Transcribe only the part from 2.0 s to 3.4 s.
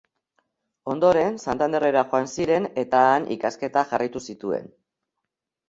joan ziren eta han